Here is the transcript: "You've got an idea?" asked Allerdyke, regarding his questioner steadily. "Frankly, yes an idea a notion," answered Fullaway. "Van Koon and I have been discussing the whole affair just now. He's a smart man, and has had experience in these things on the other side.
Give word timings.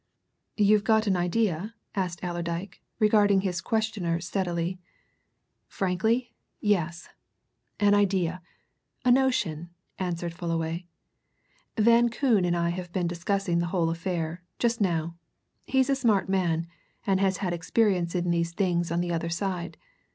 "You've 0.57 0.83
got 0.83 1.05
an 1.05 1.15
idea?" 1.15 1.75
asked 1.93 2.23
Allerdyke, 2.23 2.81
regarding 2.97 3.41
his 3.41 3.61
questioner 3.61 4.19
steadily. 4.19 4.79
"Frankly, 5.67 6.33
yes 6.59 7.09
an 7.79 7.93
idea 7.93 8.41
a 9.05 9.11
notion," 9.11 9.69
answered 9.99 10.33
Fullaway. 10.33 10.85
"Van 11.77 12.09
Koon 12.09 12.45
and 12.45 12.57
I 12.57 12.69
have 12.69 12.91
been 12.91 13.05
discussing 13.05 13.59
the 13.59 13.67
whole 13.67 13.91
affair 13.91 14.41
just 14.57 14.81
now. 14.81 15.13
He's 15.67 15.87
a 15.87 15.95
smart 15.95 16.27
man, 16.27 16.65
and 17.05 17.19
has 17.19 17.37
had 17.37 17.53
experience 17.53 18.15
in 18.15 18.31
these 18.31 18.53
things 18.53 18.91
on 18.91 19.01
the 19.01 19.11
other 19.13 19.29
side. 19.29 19.77